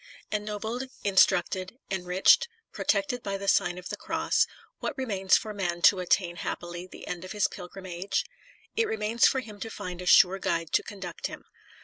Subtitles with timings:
[0.31, 4.47] ENNOBLED, instructed, enriched, protected by the Sign of the Cross,
[4.79, 8.25] what remains for man to attain happily the end of his pilgrim age?
[8.75, 11.43] It remains for him to find a sure guide to conduct him.